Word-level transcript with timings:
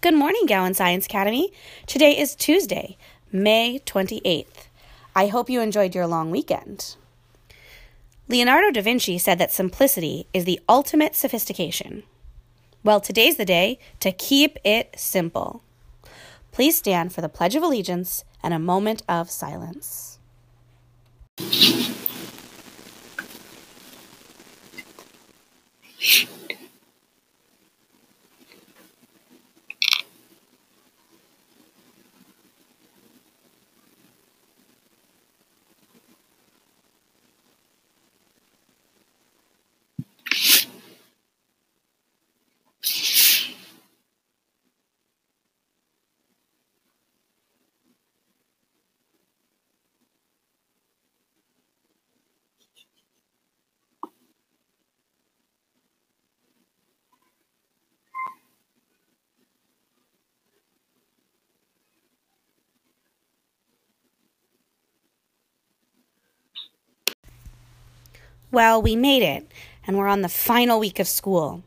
Good 0.00 0.14
morning, 0.14 0.46
Gowan 0.46 0.74
Science 0.74 1.06
Academy. 1.06 1.52
Today 1.88 2.16
is 2.16 2.36
Tuesday, 2.36 2.96
May 3.32 3.80
28th. 3.80 4.68
I 5.16 5.26
hope 5.26 5.50
you 5.50 5.60
enjoyed 5.60 5.92
your 5.92 6.06
long 6.06 6.30
weekend. 6.30 6.94
Leonardo 8.28 8.70
da 8.70 8.80
Vinci 8.80 9.18
said 9.18 9.40
that 9.40 9.50
simplicity 9.50 10.28
is 10.32 10.44
the 10.44 10.60
ultimate 10.68 11.16
sophistication. 11.16 12.04
Well, 12.84 13.00
today's 13.00 13.38
the 13.38 13.44
day 13.44 13.80
to 13.98 14.12
keep 14.12 14.56
it 14.62 14.94
simple. 14.96 15.64
Please 16.52 16.78
stand 16.78 17.12
for 17.12 17.20
the 17.20 17.28
Pledge 17.28 17.56
of 17.56 17.64
Allegiance 17.64 18.22
and 18.40 18.54
a 18.54 18.60
moment 18.60 19.02
of 19.08 19.32
silence. 19.32 20.20
Well, 68.50 68.80
we 68.80 68.96
made 68.96 69.22
it, 69.22 69.50
and 69.86 69.96
we're 69.98 70.08
on 70.08 70.22
the 70.22 70.28
final 70.28 70.80
week 70.80 70.98
of 70.98 71.06
school. 71.08 71.62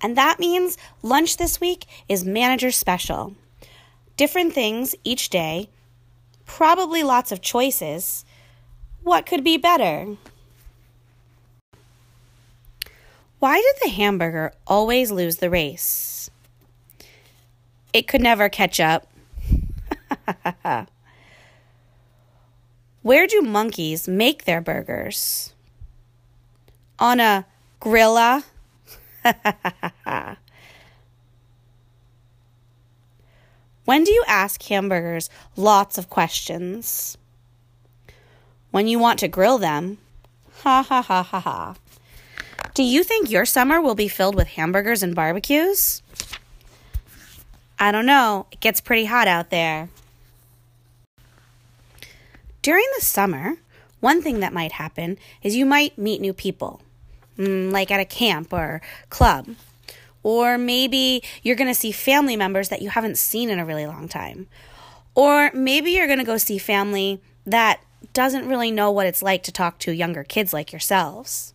And 0.00 0.16
that 0.16 0.38
means 0.38 0.78
lunch 1.02 1.36
this 1.36 1.60
week 1.60 1.86
is 2.08 2.24
manager 2.24 2.70
special. 2.70 3.34
Different 4.16 4.52
things 4.52 4.94
each 5.04 5.28
day, 5.28 5.68
probably 6.46 7.02
lots 7.02 7.32
of 7.32 7.40
choices. 7.40 8.24
What 9.02 9.26
could 9.26 9.42
be 9.42 9.56
better? 9.56 10.16
Why 13.38 13.56
did 13.56 13.76
the 13.82 13.94
hamburger 13.94 14.52
always 14.66 15.10
lose 15.10 15.36
the 15.36 15.48
race? 15.50 16.30
It 17.92 18.06
could 18.06 18.20
never 18.20 18.48
catch 18.48 18.78
up. 18.78 19.08
Where 23.02 23.26
do 23.26 23.40
monkeys 23.40 24.06
make 24.06 24.44
their 24.44 24.60
burgers? 24.60 25.54
On 27.00 27.18
a 27.18 27.46
grilla. 27.80 28.44
when 33.84 34.04
do 34.04 34.12
you 34.12 34.22
ask 34.28 34.62
hamburgers 34.62 35.30
lots 35.56 35.98
of 35.98 36.10
questions? 36.10 37.16
When 38.70 38.86
you 38.86 38.98
want 38.98 39.18
to 39.20 39.28
grill 39.28 39.58
them. 39.58 39.98
Ha 40.62 40.82
ha 40.82 41.02
ha 41.02 41.22
ha 41.22 41.40
ha. 41.40 41.74
Do 42.74 42.82
you 42.84 43.02
think 43.02 43.30
your 43.30 43.46
summer 43.46 43.80
will 43.80 43.94
be 43.94 44.08
filled 44.08 44.36
with 44.36 44.48
hamburgers 44.48 45.02
and 45.02 45.14
barbecues? 45.14 46.02
I 47.78 47.90
don't 47.90 48.06
know. 48.06 48.46
It 48.52 48.60
gets 48.60 48.80
pretty 48.80 49.06
hot 49.06 49.26
out 49.26 49.48
there. 49.50 49.88
During 52.62 52.84
the 52.94 53.04
summer, 53.04 53.56
one 54.00 54.20
thing 54.20 54.40
that 54.40 54.52
might 54.52 54.72
happen 54.72 55.16
is 55.42 55.56
you 55.56 55.64
might 55.64 55.96
meet 55.96 56.20
new 56.20 56.34
people 56.34 56.82
Mm, 57.40 57.72
like 57.72 57.90
at 57.90 58.00
a 58.00 58.04
camp 58.04 58.52
or 58.52 58.82
club. 59.08 59.48
Or 60.22 60.58
maybe 60.58 61.22
you're 61.42 61.56
going 61.56 61.70
to 61.70 61.74
see 61.74 61.90
family 61.90 62.36
members 62.36 62.68
that 62.68 62.82
you 62.82 62.90
haven't 62.90 63.16
seen 63.16 63.48
in 63.48 63.58
a 63.58 63.64
really 63.64 63.86
long 63.86 64.08
time. 64.08 64.46
Or 65.14 65.50
maybe 65.54 65.92
you're 65.92 66.06
going 66.06 66.18
to 66.18 66.24
go 66.24 66.36
see 66.36 66.58
family 66.58 67.22
that 67.46 67.80
doesn't 68.12 68.46
really 68.46 68.70
know 68.70 68.90
what 68.90 69.06
it's 69.06 69.22
like 69.22 69.42
to 69.44 69.52
talk 69.52 69.78
to 69.78 69.92
younger 69.92 70.22
kids 70.22 70.52
like 70.52 70.70
yourselves. 70.70 71.54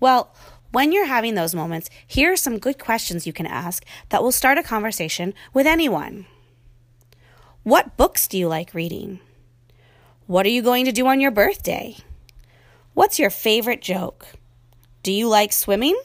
Well, 0.00 0.34
when 0.72 0.90
you're 0.90 1.06
having 1.06 1.36
those 1.36 1.54
moments, 1.54 1.88
here 2.04 2.32
are 2.32 2.36
some 2.36 2.58
good 2.58 2.80
questions 2.80 3.24
you 3.24 3.32
can 3.32 3.46
ask 3.46 3.84
that 4.08 4.24
will 4.24 4.32
start 4.32 4.58
a 4.58 4.62
conversation 4.64 5.34
with 5.54 5.68
anyone. 5.68 6.26
What 7.62 7.96
books 7.96 8.26
do 8.26 8.36
you 8.36 8.48
like 8.48 8.74
reading? 8.74 9.20
What 10.26 10.46
are 10.46 10.50
you 10.50 10.62
going 10.62 10.84
to 10.86 10.92
do 10.92 11.06
on 11.06 11.20
your 11.20 11.30
birthday? 11.30 11.96
What's 12.94 13.20
your 13.20 13.30
favorite 13.30 13.82
joke? 13.82 14.26
Do 15.02 15.10
you 15.10 15.28
like 15.28 15.52
swimming? 15.52 16.00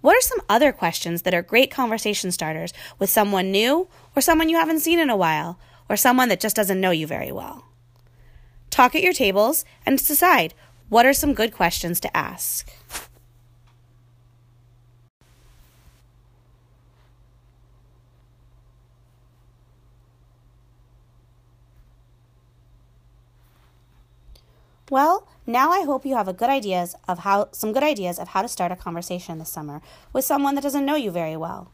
What 0.00 0.16
are 0.16 0.22
some 0.22 0.40
other 0.48 0.72
questions 0.72 1.22
that 1.22 1.34
are 1.34 1.42
great 1.42 1.70
conversation 1.70 2.32
starters 2.32 2.72
with 2.98 3.10
someone 3.10 3.50
new 3.50 3.88
or 4.16 4.22
someone 4.22 4.48
you 4.48 4.56
haven't 4.56 4.80
seen 4.80 4.98
in 4.98 5.10
a 5.10 5.16
while 5.16 5.58
or 5.90 5.96
someone 5.96 6.30
that 6.30 6.40
just 6.40 6.56
doesn't 6.56 6.80
know 6.80 6.90
you 6.90 7.06
very 7.06 7.30
well? 7.30 7.66
Talk 8.70 8.94
at 8.94 9.02
your 9.02 9.12
tables 9.12 9.66
and 9.84 9.98
decide 9.98 10.54
what 10.88 11.04
are 11.04 11.12
some 11.12 11.34
good 11.34 11.52
questions 11.52 12.00
to 12.00 12.16
ask. 12.16 12.72
Well, 24.88 25.28
now 25.52 25.70
I 25.70 25.82
hope 25.82 26.04
you 26.04 26.16
have 26.16 26.28
a 26.28 26.32
good 26.32 26.50
ideas 26.50 26.94
of 27.08 27.20
how 27.20 27.48
some 27.52 27.72
good 27.72 27.82
ideas 27.82 28.18
of 28.18 28.28
how 28.28 28.42
to 28.42 28.48
start 28.48 28.72
a 28.72 28.76
conversation 28.76 29.38
this 29.38 29.50
summer 29.50 29.80
with 30.12 30.24
someone 30.24 30.54
that 30.54 30.62
doesn't 30.62 30.84
know 30.86 30.96
you 30.96 31.10
very 31.10 31.36
well. 31.36 31.70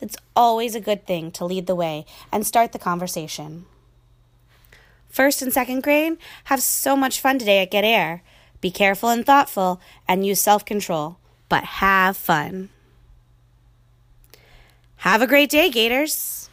It's 0.00 0.16
always 0.34 0.74
a 0.74 0.80
good 0.80 1.06
thing 1.06 1.30
to 1.32 1.44
lead 1.44 1.66
the 1.66 1.74
way 1.74 2.04
and 2.32 2.46
start 2.46 2.72
the 2.72 2.78
conversation. 2.78 3.66
First 5.08 5.42
and 5.42 5.52
second 5.52 5.82
grade, 5.82 6.18
have 6.44 6.60
so 6.60 6.96
much 6.96 7.20
fun 7.20 7.38
today 7.38 7.62
at 7.62 7.70
Get 7.70 7.84
Air. 7.84 8.22
Be 8.60 8.70
careful 8.70 9.10
and 9.10 9.24
thoughtful 9.24 9.80
and 10.08 10.26
use 10.26 10.40
self 10.40 10.64
control, 10.64 11.18
but 11.48 11.64
have 11.64 12.16
fun. 12.16 12.70
Have 14.96 15.22
a 15.22 15.26
great 15.26 15.50
day, 15.50 15.70
Gators. 15.70 16.48